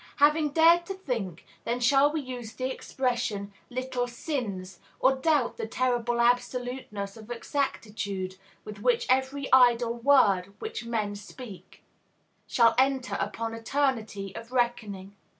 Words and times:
Having 0.15 0.49
dared 0.53 0.83
to 0.87 0.95
think, 0.95 1.45
then 1.63 1.79
shall 1.79 2.11
we 2.11 2.21
use 2.21 2.53
the 2.53 2.73
expression 2.73 3.53
"little 3.69 4.07
sins," 4.07 4.79
or 4.99 5.15
doubt 5.15 5.57
the 5.57 5.67
terrible 5.67 6.19
absoluteness 6.19 7.17
of 7.17 7.29
exactitude 7.29 8.37
with 8.65 8.79
which 8.81 9.05
"every 9.11 9.47
idle 9.53 9.93
word 9.93 10.55
which 10.57 10.85
men 10.85 11.13
speak" 11.13 11.83
shall 12.47 12.73
enter 12.79 13.13
upon 13.19 13.53
eternity 13.53 14.35
of 14.35 14.51
reckoning. 14.51 15.15